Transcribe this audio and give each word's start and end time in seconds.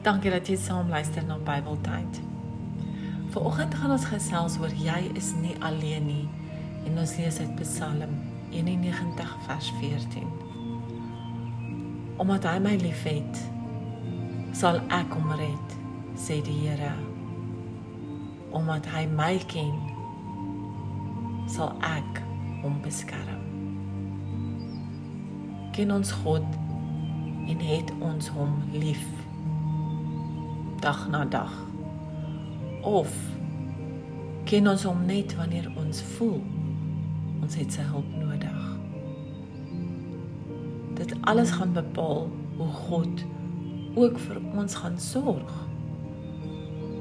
Dankie 0.00 0.30
dat 0.32 0.46
jy 0.48 0.54
saam 0.56 0.88
luister 0.88 1.24
na 1.28 1.34
Bybeltyd. 1.44 2.20
Vanoggend 3.34 3.74
gaan 3.76 3.90
ons 3.92 4.06
gesels 4.08 4.54
oor 4.56 4.72
jy 4.72 5.10
is 5.12 5.34
nie 5.36 5.52
alleen 5.60 6.06
nie 6.08 6.24
en 6.88 6.96
ons 7.02 7.12
lees 7.20 7.36
uit 7.36 7.52
Psalm 7.60 8.14
91 8.48 9.34
vers 9.44 9.68
14. 9.82 10.24
Omdat 12.16 12.48
hy 12.48 12.56
my 12.64 12.74
liefhet, 12.80 13.44
sal 14.56 14.80
ek 14.88 15.12
hom 15.12 15.36
red, 15.36 15.76
sê 16.16 16.40
die 16.48 16.56
Here. 16.62 16.96
Omdat 18.56 18.88
hy 18.96 19.04
my 19.12 19.36
ken, 19.52 19.76
sal 21.44 21.76
ek 21.84 22.24
hom 22.64 22.80
beskerm. 22.80 23.44
Ken 25.76 25.92
ons 25.92 26.16
God 26.24 26.62
en 27.52 27.66
het 27.68 27.98
ons 28.00 28.32
hom 28.32 28.62
lief 28.72 29.04
dag 30.80 31.08
na 31.08 31.24
dag. 31.24 31.52
Of 32.80 33.12
ken 34.44 34.68
ons 34.68 34.84
hom 34.88 35.04
net 35.06 35.34
wanneer 35.36 35.68
ons 35.76 36.00
voel 36.16 36.40
ons 37.40 37.56
het 37.56 37.72
sy 37.72 37.84
hulp 37.92 38.08
nodig? 38.16 38.62
Dit 41.00 41.14
alles 41.28 41.52
gaan 41.56 41.72
bepaal 41.76 42.28
hoe 42.56 42.70
God 42.88 43.24
ook 43.94 44.18
vir 44.24 44.40
ons 44.56 44.74
gaan 44.80 44.98
sorg. 45.00 45.52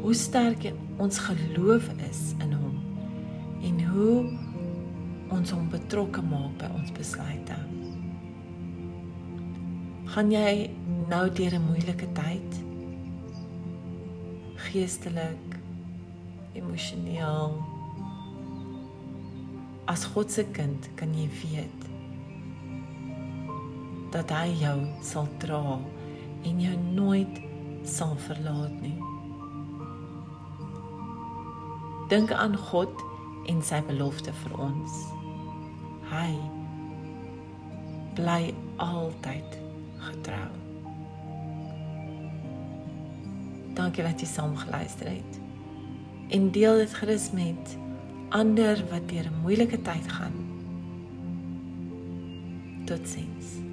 Hoe 0.04 0.14
sterk 0.16 0.72
ons 0.98 1.20
geloof 1.20 1.90
is 2.10 2.22
in 2.44 2.54
hom 2.56 2.78
en 3.64 3.84
hoe 3.92 4.16
ons 5.36 5.52
hom 5.52 5.68
betrokke 5.72 6.24
maak 6.26 6.56
by 6.60 6.72
ons 6.80 6.92
besluite. 6.96 7.56
Gaan 10.10 10.32
jy 10.34 10.72
nou 11.12 11.30
deur 11.30 11.54
'n 11.56 11.68
moeilike 11.68 12.08
tyd 12.18 12.69
geestelik, 14.68 15.60
emosioneel. 16.54 17.56
As 19.90 20.06
God 20.14 20.32
se 20.32 20.46
kind 20.54 20.90
kan 21.00 21.14
jy 21.18 21.28
weet 21.42 21.88
dat 24.14 24.32
hy 24.34 24.50
jou 24.58 24.78
sal 25.06 25.28
dra 25.42 25.78
en 26.46 26.62
jou 26.62 26.76
nooit 26.96 27.42
sal 27.86 28.16
verlaat 28.26 28.74
nie. 28.82 28.98
Dink 32.10 32.34
aan 32.34 32.58
God 32.58 33.06
en 33.50 33.62
sy 33.66 33.82
belofte 33.86 34.34
vir 34.44 34.58
ons. 34.70 34.98
Hy 36.10 36.32
bly 38.18 38.42
altyd 38.82 39.62
getrou. 40.08 40.69
Dankie 43.80 44.04
dat 44.04 44.20
jy 44.20 44.28
saam 44.28 44.58
geluister 44.60 45.08
het. 45.08 45.38
En 46.36 46.52
deel 46.52 46.82
dit 46.82 46.94
gerus 47.00 47.30
met 47.32 47.78
ander 48.30 48.84
wat 48.92 49.08
deur 49.10 49.26
'n 49.32 49.42
moeilike 49.42 49.82
tyd 49.82 50.12
gaan. 50.12 50.36
Totsiens. 52.86 53.69